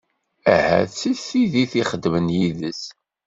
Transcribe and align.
Ahat 0.55 0.91
si 0.99 1.11
tid 1.25 1.53
i 1.63 1.63
ixeddmen 1.81 2.27
yid-s? 2.37 2.81